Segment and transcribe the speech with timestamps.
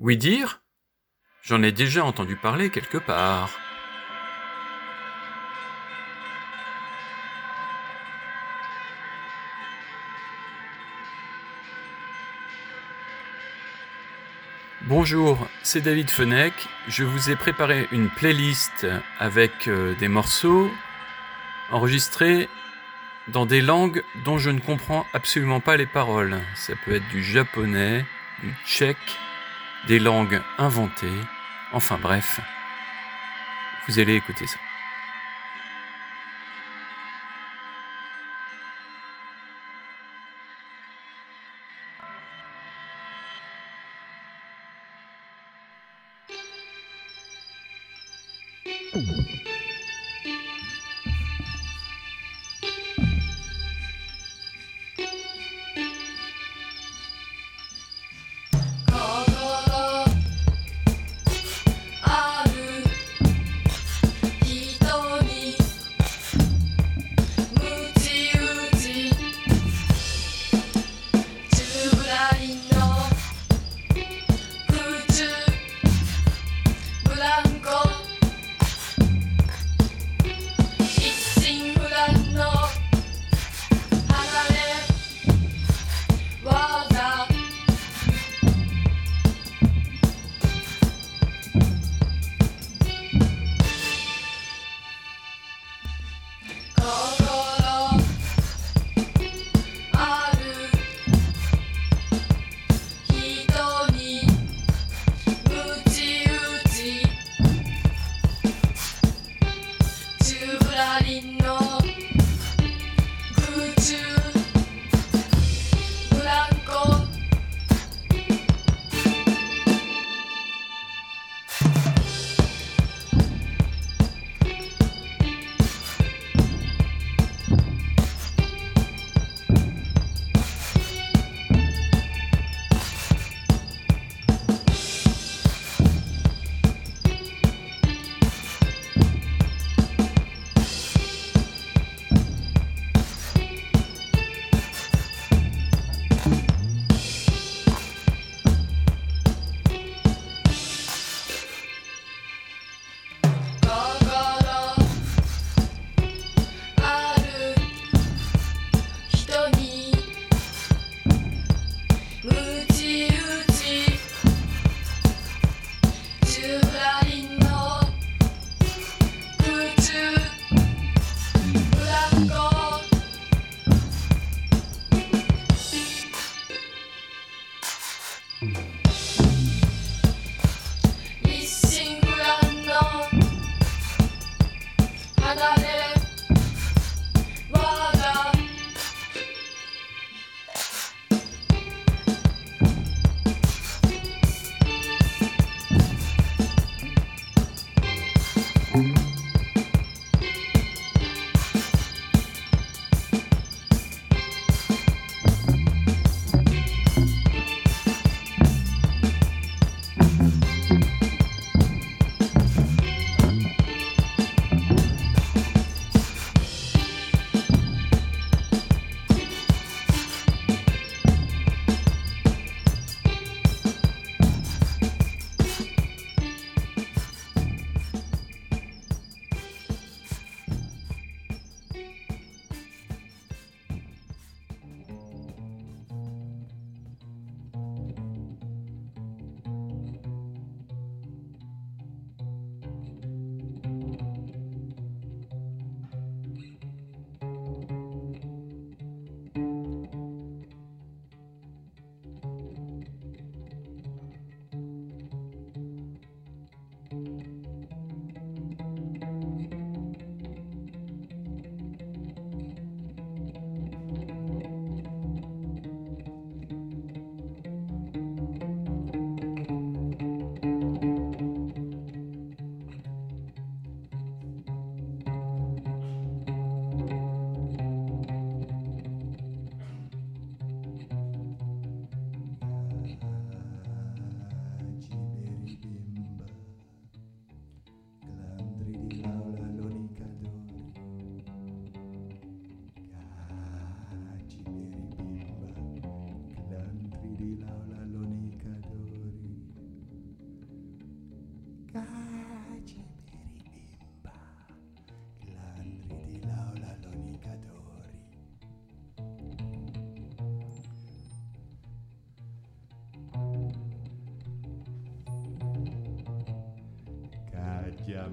[0.00, 0.62] Oui dire?
[1.42, 3.50] J'en ai déjà entendu parler quelque part.
[14.82, 16.54] Bonjour, c'est David Fenech.
[16.86, 18.86] Je vous ai préparé une playlist
[19.18, 20.70] avec euh, des morceaux
[21.72, 22.48] enregistrés
[23.26, 26.38] dans des langues dont je ne comprends absolument pas les paroles.
[26.54, 28.06] Ça peut être du japonais,
[28.44, 29.18] du tchèque,
[29.86, 31.20] des langues inventées.
[31.72, 32.40] Enfin bref,
[33.86, 34.58] vous allez écouter ça.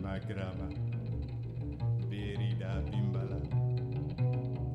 [0.05, 0.67] magrama,
[2.09, 3.39] berida bimbala,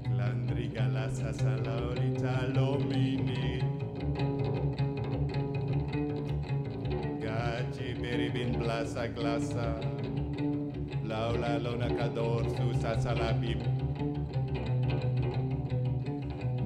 [0.07, 3.63] clandrigala sasalaurita lomine,
[7.23, 9.69] gaci beribin blasa glasa,
[11.11, 13.61] laula lona cador su sasalabim,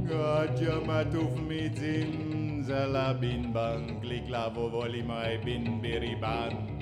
[0.08, 6.73] gaci matuf midzin, zalabin bang, click lavo voli mai bin biriban,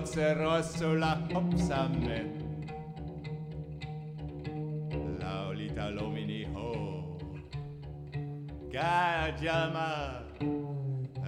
[0.00, 2.32] Rinocerosola opsamet
[5.20, 7.18] Laulita lomini ho.
[8.72, 10.24] Gajama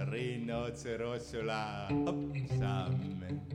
[0.09, 3.45] Rinocerosola Opsame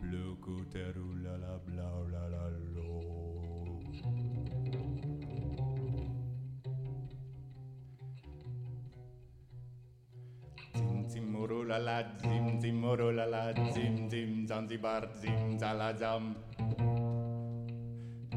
[0.00, 2.63] Blue cuterula la bla la la lo
[11.34, 16.34] Zim zim zim zim morula la zim zim Zanzibar zim zalazam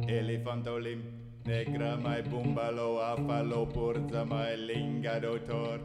[0.08, 1.02] Elefantolim,
[1.46, 5.80] negra mai bumbalo, afalo porza mai linga dotor.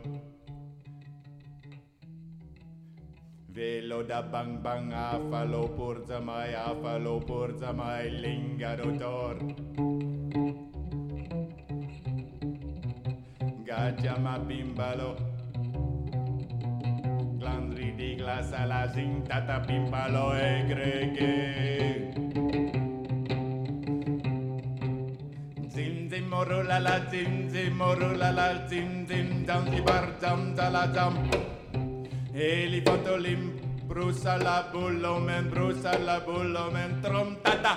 [3.48, 9.36] Velo da bang bang, afalo porza mai, afalo porza mai linga dotor.
[13.66, 15.31] Gaggia ma bimbalo,
[17.42, 21.34] glandri di glassa la zintata bimbalo e grege.
[25.74, 31.14] Zim zim morula la zim zim morula la zim zim Zanzibar zam zala zam
[32.32, 33.42] Elefantolim
[33.88, 37.74] brusa la bulomen brusa la bulomen trom tata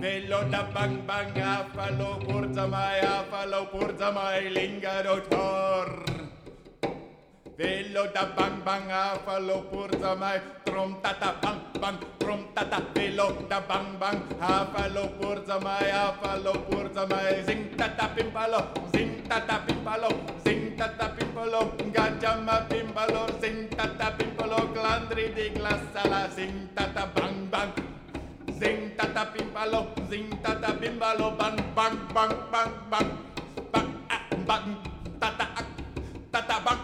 [0.00, 6.23] Velo da bang bang afalo purza mai afalo purza mai linga dotor
[7.56, 13.60] Velo da bang bang afalo purza mai trom tata bang bang trom tata velo da
[13.62, 18.58] bang bang afalo purza mai afalo purza mai zing tata pimpalo
[18.90, 20.10] zing tata pimpalo
[20.42, 27.70] zing tata pimpalo gajama pimpalo zing tata pimpalo glandri di glassala zing tata bang bang
[28.58, 33.08] zing tata pimpalo zing tata pimpalo bang bang bang bang bang
[33.70, 34.66] bang ah, bang
[35.22, 35.46] tata
[36.34, 36.83] tata bang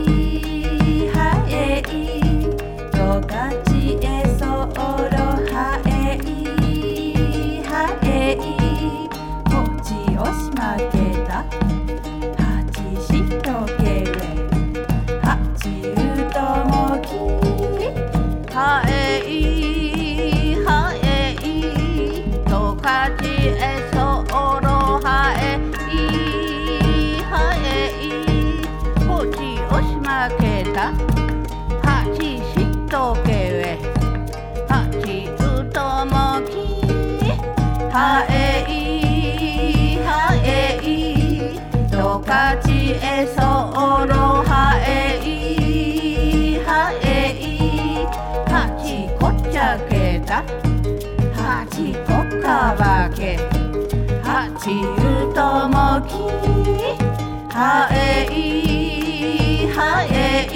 [42.31, 48.07] かちへそろはえいはえい。
[48.49, 50.41] はちこっちゃけた
[51.35, 53.35] はちこかばけ。
[54.23, 56.09] はちうともき。
[57.53, 60.47] はえいはえ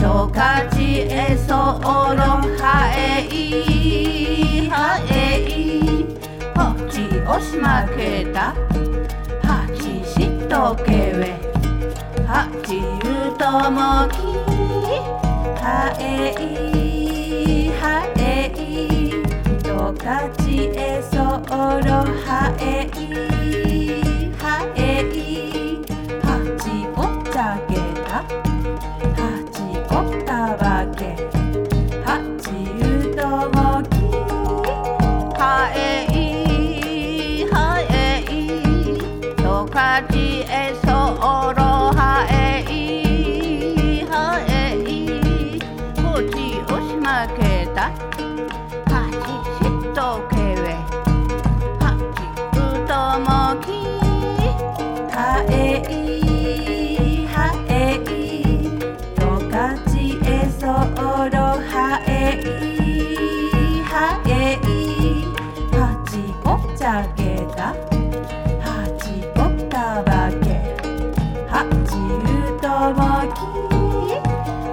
[0.00, 1.60] とかちへそろ
[2.56, 6.16] はえいはえい。
[6.54, 6.96] こっち
[7.28, 8.91] おしまけた。
[10.52, 11.32] とけれ
[12.26, 13.80] はじゅうとも
[14.12, 14.14] き
[15.62, 15.64] は
[15.98, 16.02] え
[16.38, 17.82] いは
[18.18, 18.60] えい
[19.62, 20.78] とかちえ
[21.10, 23.00] そろはえい
[24.36, 24.44] は
[24.76, 24.78] え
[25.08, 25.16] い
[26.20, 26.28] は
[26.60, 27.00] じご
[27.32, 27.71] たゃけ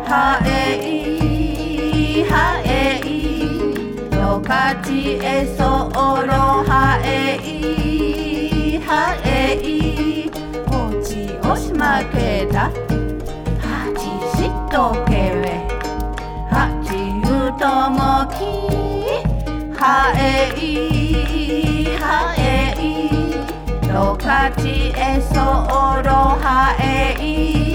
[0.09, 0.49] はえ
[0.81, 4.09] い、はえい。
[4.15, 9.61] ろカチエそオロハエイハエ
[10.65, 10.71] ポ
[11.03, 12.71] チオしまけダ
[13.61, 14.01] はチ
[14.37, 15.47] しトケウェ
[16.49, 18.39] ハチユトモキ
[19.79, 20.19] ハエ
[20.57, 22.81] イハエイ
[23.87, 25.35] トカチエソ
[26.01, 26.09] ろ
[26.41, 27.15] はえ
[27.65, 27.68] い。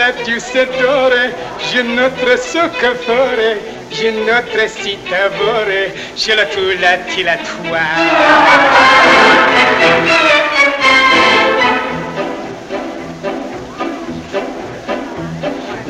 [0.00, 1.24] la tu s'adore,
[1.70, 3.50] je notre soccafore,
[3.90, 5.82] je notre sitavore,
[6.16, 7.84] je la tu la ti la tua.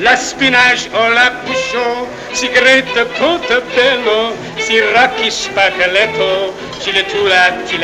[0.06, 7.44] La spinage o la bouchon, si grette portebello, si racchi spaccaletto, ci le tu la
[7.66, 7.78] ti.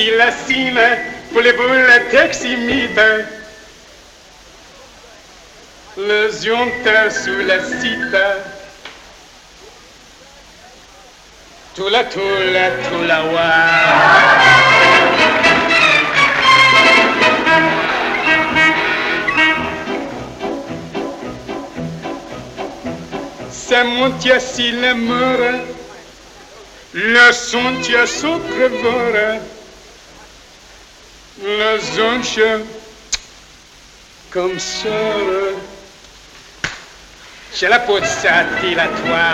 [0.00, 0.80] pilacine
[1.30, 3.26] pour les boules teximides.
[5.98, 8.28] Le jonte sous la cita.
[11.74, 13.50] Tula tula tula wa.
[23.50, 25.52] se montia si le mora,
[26.92, 28.68] le son tia sopra
[34.30, 34.88] comme ça.
[37.54, 39.26] J'ai la peau de sa à toi.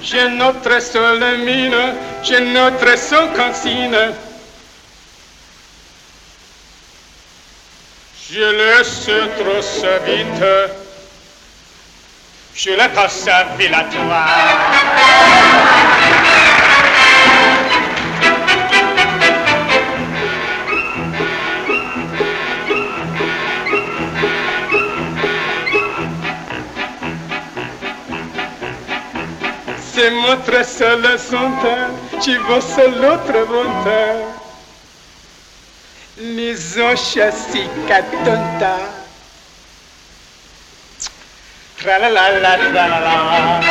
[0.00, 1.74] J'ai notre seule mine,
[2.22, 4.12] j'ai notre seule cantine.
[8.30, 10.81] Je laisse trop sa vite.
[12.54, 14.28] Je la trace à Villatoire.
[29.94, 34.34] C'est moi très seul à son temps, tu vois seul l'autre bon temps.
[36.18, 37.68] Les anges chassis.
[41.82, 43.62] Tra la la la la la.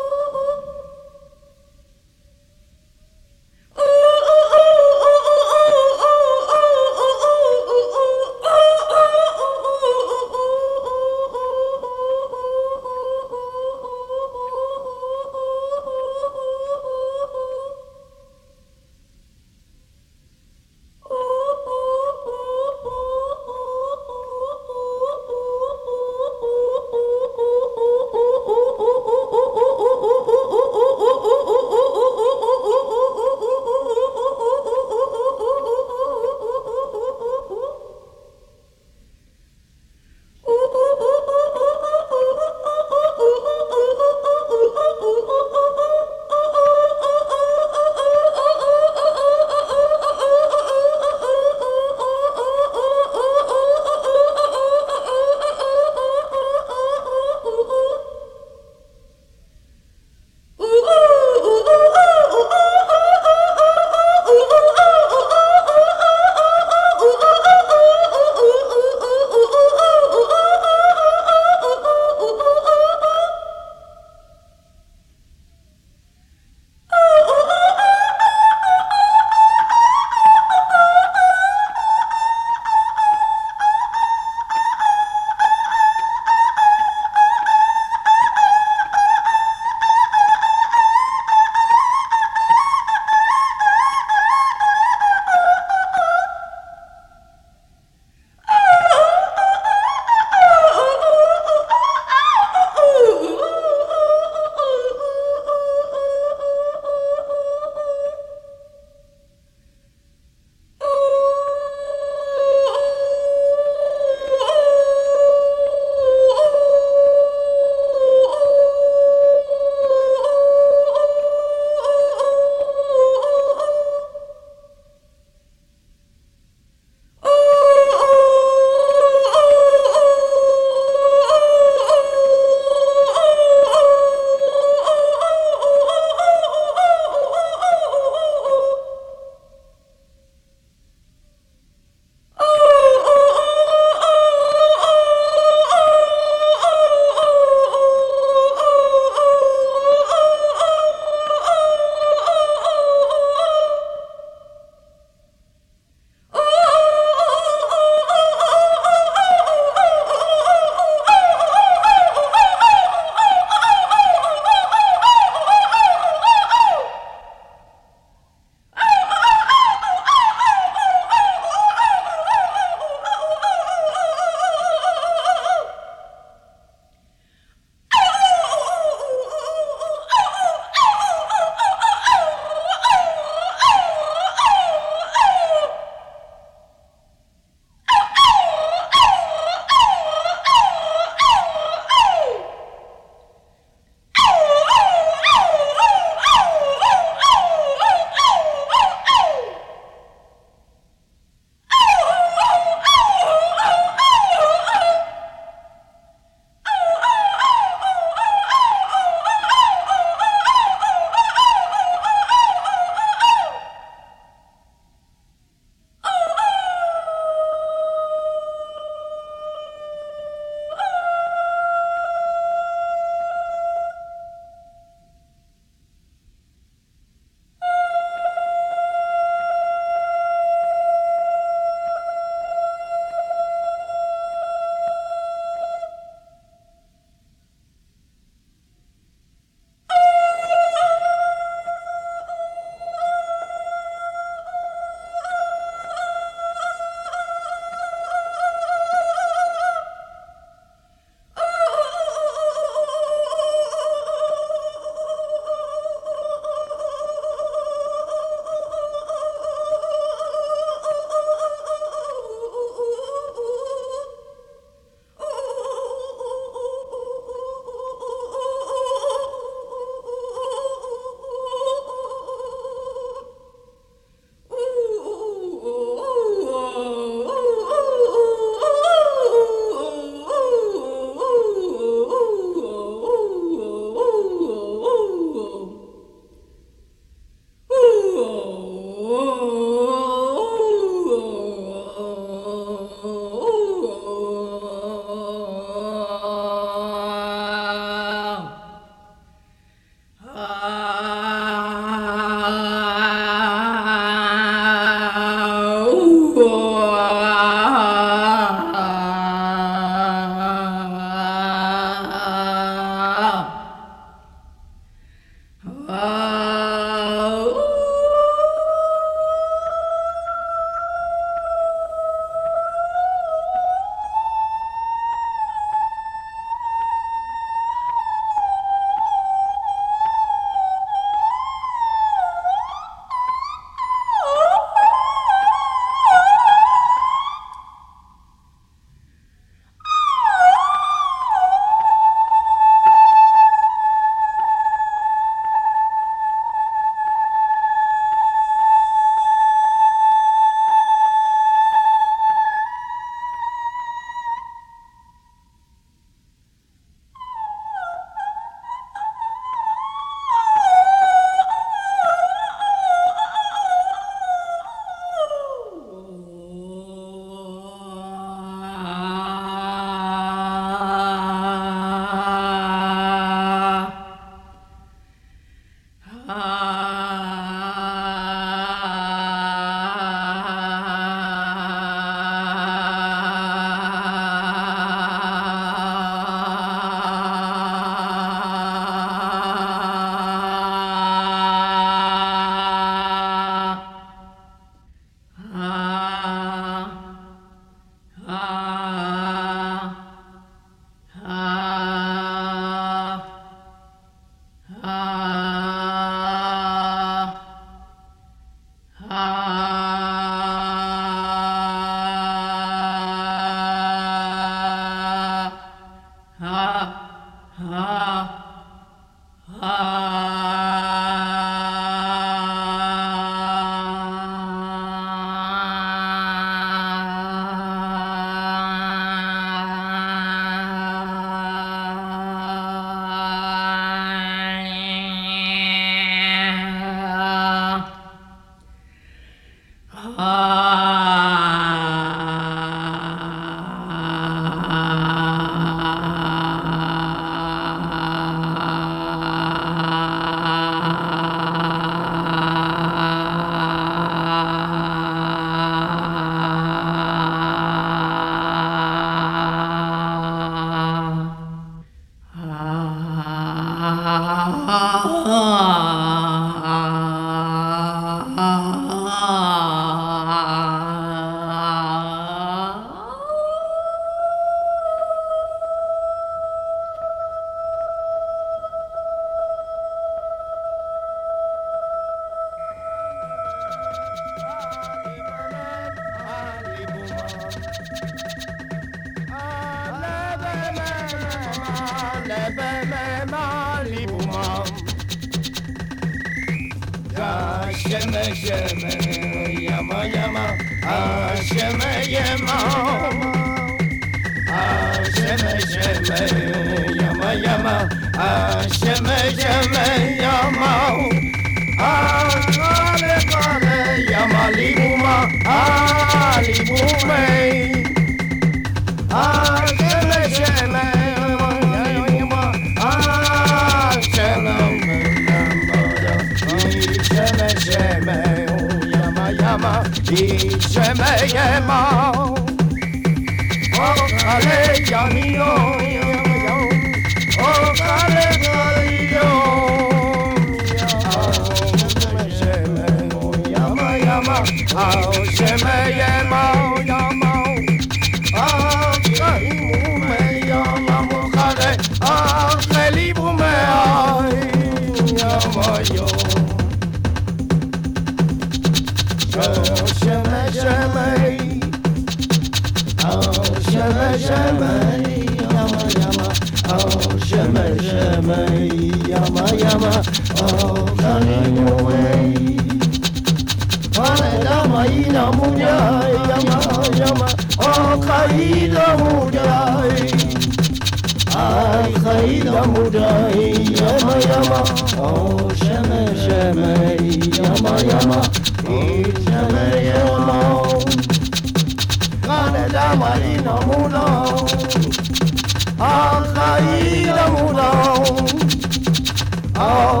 [599.54, 600.00] Oh,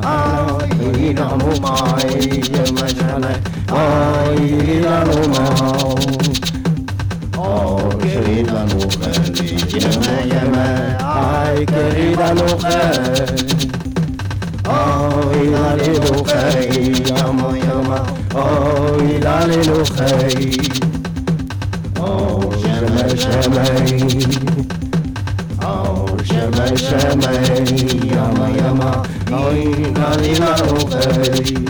[0.04, 0.58] Oh,
[0.98, 1.74] ina muma,
[2.54, 3.34] yama, sheme.
[3.70, 5.44] Oh, ina muma.
[7.38, 9.18] Oh, querida mujer,
[9.82, 10.68] yeme, yeme.
[11.00, 12.28] Ay, querida
[15.44, 16.70] ilale lo khai
[17.12, 18.00] oh, oh, yama yama.
[18.36, 18.46] O
[19.14, 20.46] ilale lo khai
[22.00, 23.66] o shama shama
[25.62, 27.32] o shama shama
[28.14, 28.92] yama yama.
[29.32, 31.68] O ilale lo khai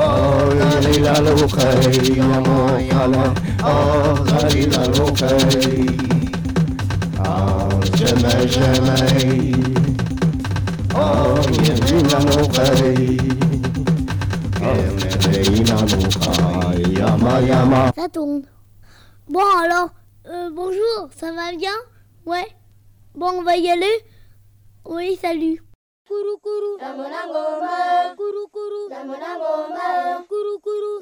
[0.00, 5.86] Oh, Lali la lo kai, yama yama, oh, Lali la lo kai,
[7.18, 7.78] oh.
[17.96, 18.42] Ça tourne.
[19.28, 19.90] Bon alors,
[20.26, 21.72] euh, bonjour, ça va bien?
[22.26, 22.46] Ouais.
[23.14, 23.86] Bon, on va y aller?
[24.84, 25.62] Oui, salut.
[26.08, 26.78] Kourou kourou.
[28.16, 28.88] Kourou kourou.
[30.28, 31.00] Kourou kourou.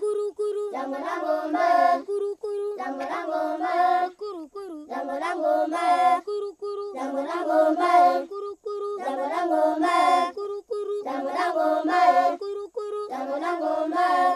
[0.00, 0.34] Kourou kourou.
[0.34, 0.70] Kourou kourou.
[2.06, 2.76] Kourou kourou.
[4.14, 4.86] Kourou kourou.
[6.24, 6.86] Kourou kourou.
[8.30, 8.56] Kourou
[10.62, 10.94] kourou.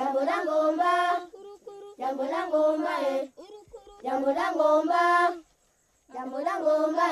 [0.01, 0.91] jambo la ngomba
[1.99, 2.95] jambo la ngomba
[4.03, 5.03] jambo la ngomba
[6.15, 7.07] jambo la ngomba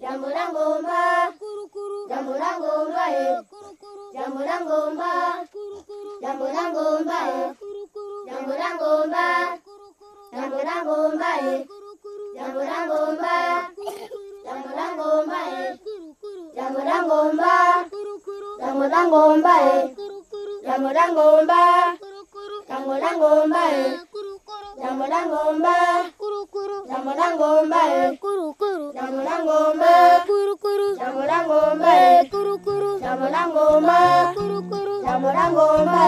[0.00, 1.00] jambo la ngomba
[2.10, 3.04] jambo la ngomba
[4.14, 5.10] jambo la ngomba
[6.22, 7.18] jambo la ngomba
[8.28, 9.24] jambo la ngomba
[10.34, 11.30] jambo la ngomba
[12.36, 13.32] jambo la ngomba
[14.44, 15.42] jambo la ngomba
[16.56, 17.52] jambo la ngomba
[18.58, 19.54] jambo la ngomba
[20.66, 21.60] jambo la ngomba
[22.68, 23.64] jambo la ngomba
[24.80, 25.74] jambo la ngomba
[26.88, 27.80] jambo la ngomba
[28.94, 29.92] jambo la ngomba
[31.00, 33.98] jambo la ngomba jambo la ngomba jambo la ngomba
[35.04, 36.00] jambo la ngomba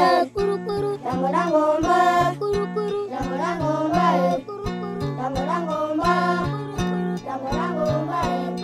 [1.05, 1.97] jambo la ngomba
[2.33, 2.77] jambo la ngomba
[3.13, 4.05] jambo la ngomba
[5.19, 6.13] jambo la ngomba
[7.25, 8.62] jambo la ngomba jambo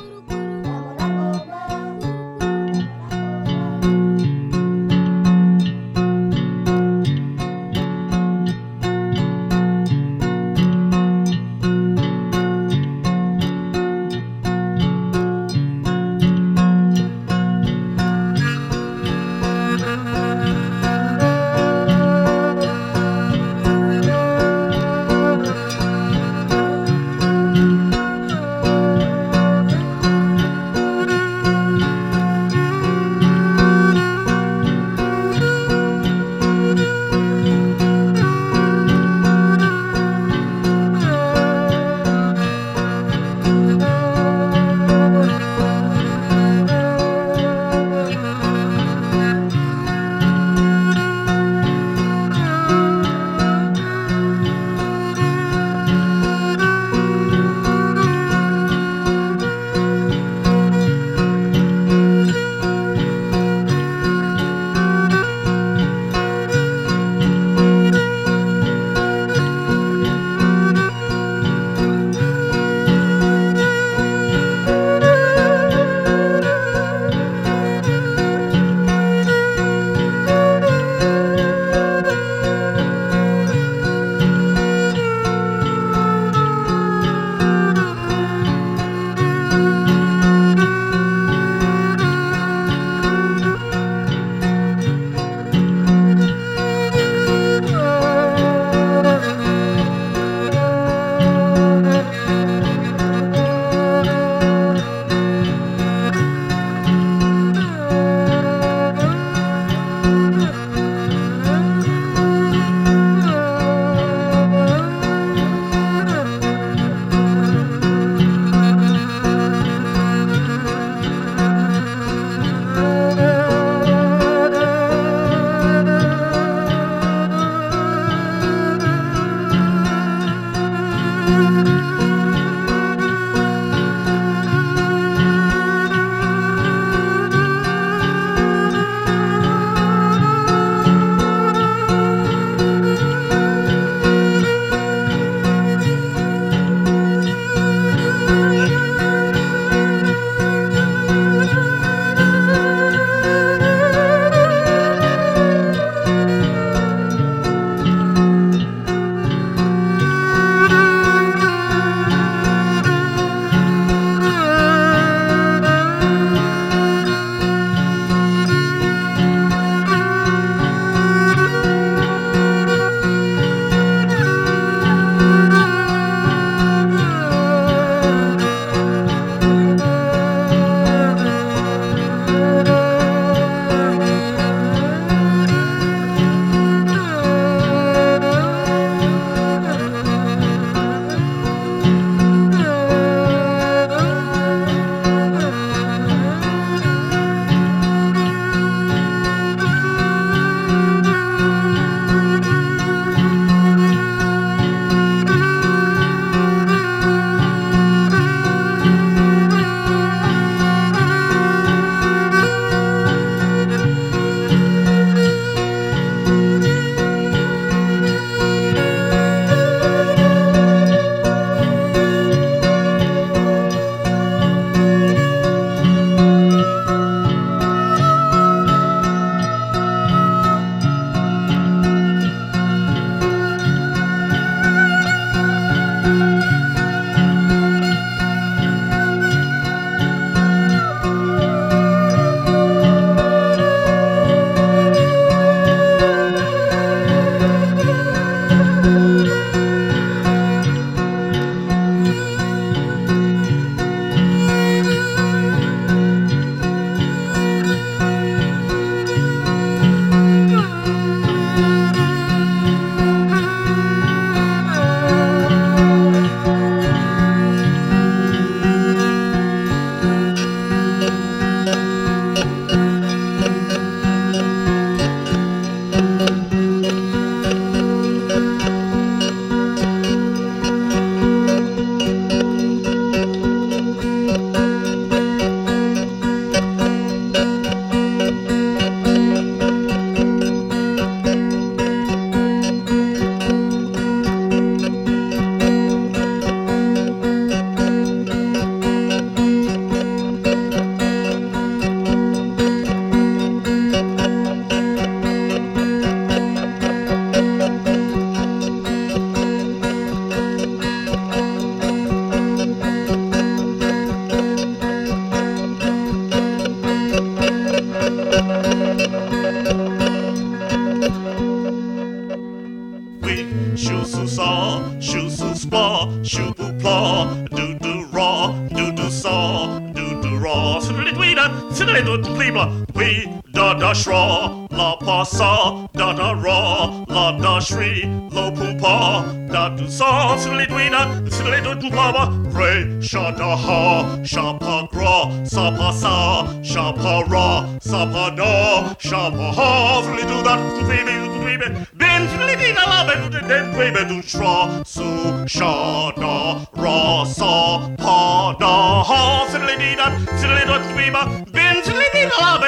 [354.58, 361.10] saw, su, sha, da, ra, saw, pa, da, ha, fiddly dee dot, fiddly dot, wee
[361.10, 361.47] ba,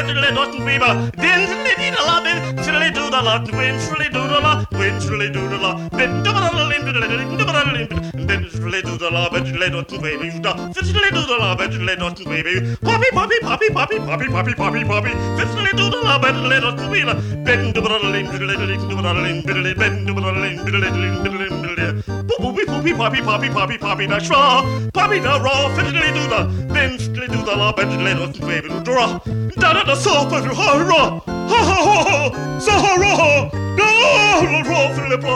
[0.06, 3.10] dee da la, ben fiddly do tweeba, den fiddly dee da la, ben fiddly do
[3.10, 6.50] da la, win fiddly do da la, win fiddly do da la, ben do da
[6.50, 7.88] la, lin do da la, lin do da la, lin
[8.26, 11.70] ben fiddly do da la, ben fiddly do tweeby, da, fiddly do da la, ben
[11.70, 16.18] fiddly do tweeby, poppy, poppy, poppy, poppy, poppy, poppy, poppy, poppy, fiddly do da la,
[16.18, 19.20] ben fiddly do tweeba, ben do da la, lin fiddly do lin do da la,
[19.20, 22.02] lin fiddly, ben do da la, lin fiddly, lin fiddly, lin fiddly,
[22.40, 26.96] poopy, poopy, poppy, poppy, poppy, poppy, da shra, poppy da raw, fiddly do da, ben
[26.98, 27.70] fiddly do da la,
[29.90, 35.26] 的萨特是哈热，哈哈哈哈，萨哈热哈，那罗罗弗雷布，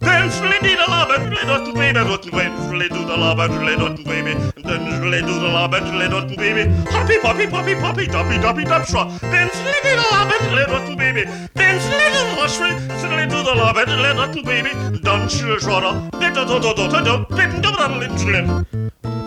[0.00, 14.70] 但是你的拉班雷多贝贝多贝弗雷杜的拉班雷多贝贝，但是雷杜的拉班雷多贝贝，Happy Happy Happy Happy Happy Happy Happy 说，但是你的拉班雷多贝贝，但是你的拉水是雷杜的拉班雷多贝贝，
[15.04, 19.19] 但是说了，别动动动动动动，别动动动动动。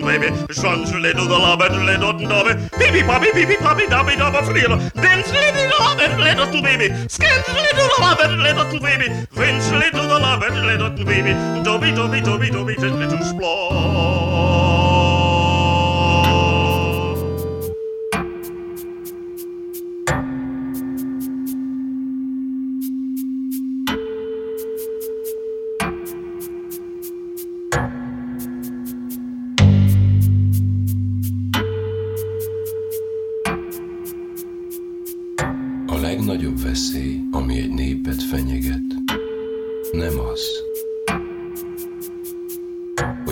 [0.00, 4.78] Dotten baby, Schanzle do the Labetle Dotten Dobby, Pipi poppy, Pipi Papi, Dabby Dabba Friel,
[4.94, 10.18] Denzle little the Labetle little, baby, Scantle do the Labetle little, baby, Vincele little the
[10.18, 11.32] Labetle little, baby,
[11.62, 14.29] Dobby Dobby Dobby Dobby Tiddly to Splash.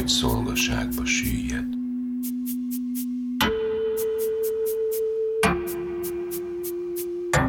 [0.08, 1.66] Hogy szolgaságba süllyed.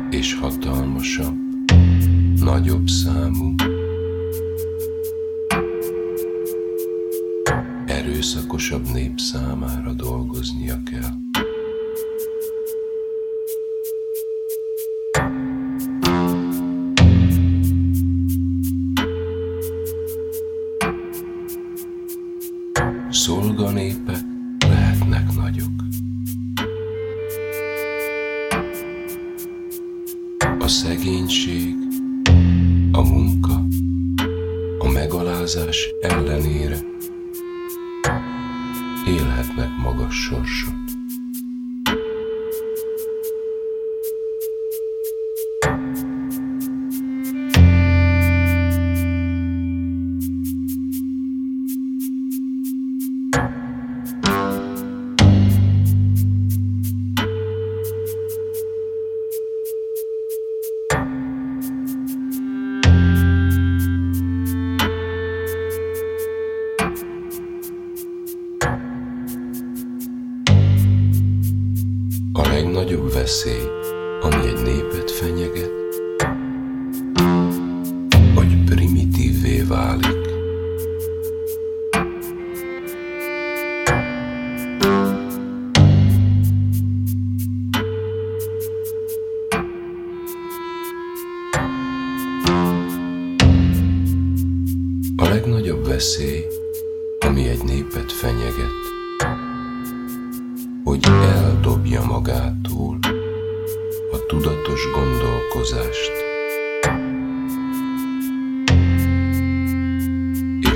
[0.09, 1.37] És hatalmasabb,
[2.39, 3.55] nagyobb számú,
[7.85, 11.28] erőszakosabb nép számára dolgoznia kell.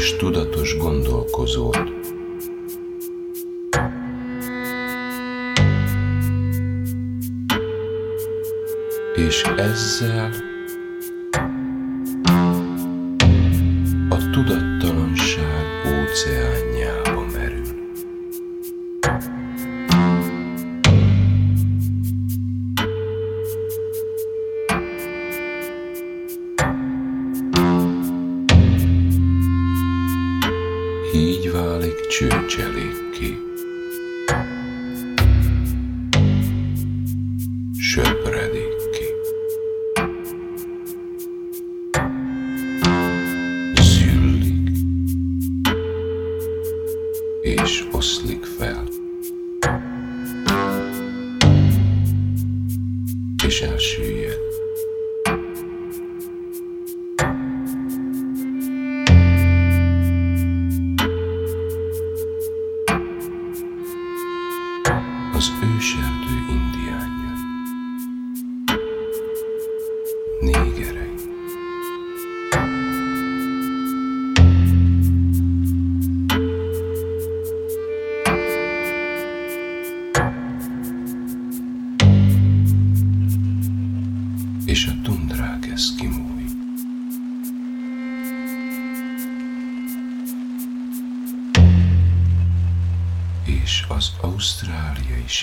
[0.03, 1.77] És tudatos gondolkozót.
[9.15, 10.52] És ezzel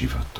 [0.00, 0.39] ci fatto?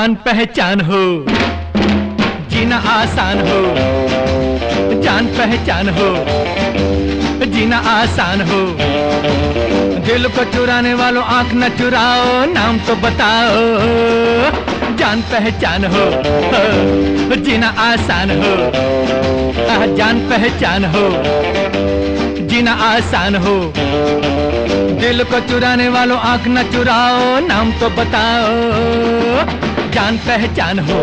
[0.00, 0.98] जान पहचान हो,
[2.50, 3.56] जीना आसान हो।
[5.02, 6.06] जान पहचान हो,
[7.46, 8.60] जीना आसान हो।
[10.06, 12.24] दिल को चुराने वालों आँख न चुराओ,
[12.54, 13.58] नाम तो बताओ।
[14.96, 16.06] जान पहचान हो,
[17.36, 18.56] जीना आसान हो।
[19.96, 21.06] जान पहचान हो,
[22.48, 23.56] जीना आसान हो।
[25.00, 30.98] दिल को चुराने वालों आँख न चुराओ, नाम तो बताओ। जान पहचान हो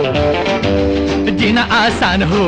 [1.39, 2.45] जीना आसान हो।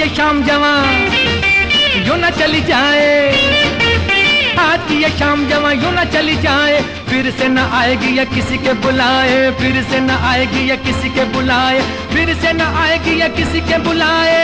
[0.00, 0.68] ये शाम जवा,
[2.06, 3.08] यूँ न चली जाए।
[4.58, 8.58] आज की ये शाम जवा, यूँ न चली जाए। फिर से न आएगी या किसी
[8.58, 11.80] के बुलाए, फिर से न आएगी या किसी के बुलाए,
[12.14, 14.38] फिर से न आएगी या किसी के बुलाए।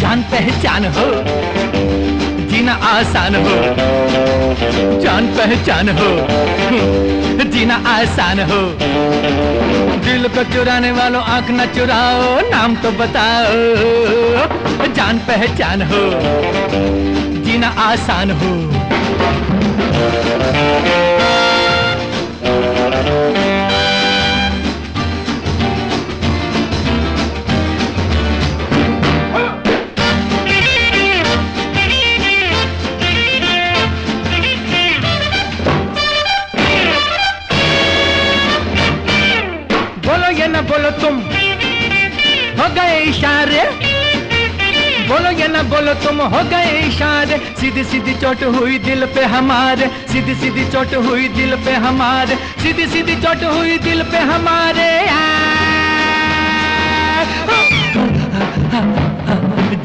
[0.00, 1.06] जान पहचान हो,
[2.50, 3.56] जीना आसान हो।
[5.04, 6.10] जान पहचान हो
[7.54, 8.60] जीना आसान हो।
[10.04, 13.52] दिल को चुराने वालों आँख न चुराओ, नाम तो बताओ,
[14.94, 16.02] जान पहचान हो।
[17.44, 18.52] जीना आसान हो।
[43.14, 43.62] इशारे।
[45.08, 49.86] बोलो ये ना बोलो तुम हो गए इशारे। सीधी सीधी चोट हुई दिल पे हमारे।
[50.12, 54.90] सीधी सीधी चोट हुई दिल पे हमारे। सीधी सीधी चोट हुई दिल पे हमारे।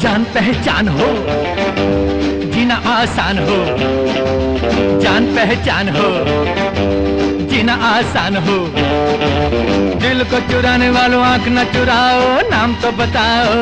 [0.01, 2.08] जान पहचान हो।
[2.69, 3.55] जीना आसान हो,
[5.01, 6.09] जान पहचान हो,
[7.49, 8.57] जीना आसान हो,
[9.97, 13.55] दिल को चुराने वालों आँख न चुराओ, नाम तो बताओ,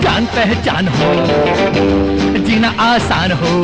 [0.00, 1.12] जान पहचान हो,
[2.46, 3.54] जीना आसान हो।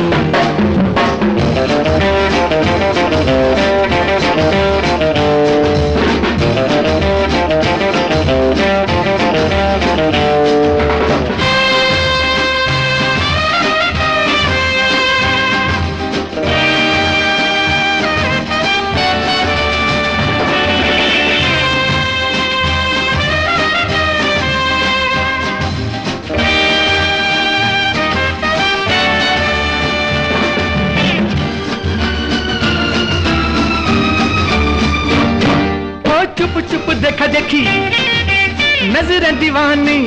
[37.23, 39.99] देखा देखी, नज़र दीवानी।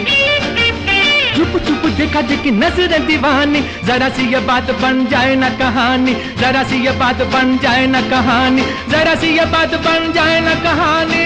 [1.37, 6.63] चुप चुप देखा देखी, नज़र दीवानी। जरा सी ये बात बन जाए ना कहानी, जरा
[6.65, 11.25] सी ये बात बन जाए ना कहानी, जरा सी ये बात बन जाए ना कहानी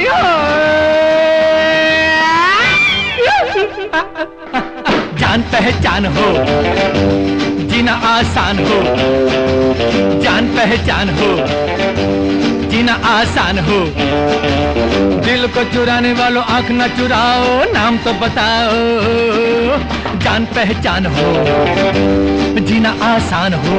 [5.20, 6.28] जान पहचान हो,
[7.66, 8.78] जीना आसान हो,
[10.22, 11.30] जान पहचान हो।
[12.90, 13.78] जीना आसान हो।
[15.22, 18.78] दिल को चुराने वालों आँख ना चुराओ, नाम तो बताओ,
[20.18, 21.28] जान पहचान हो,
[22.60, 23.78] जीना आसान हो।